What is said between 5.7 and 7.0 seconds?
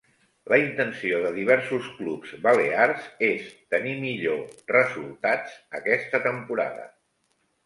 aquesta temporada.